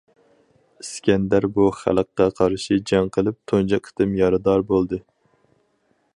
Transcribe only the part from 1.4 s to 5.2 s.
بۇ خەلققە قارشى جەڭ قىلىپ تۇنجى قېتىم يارىدار بولدى.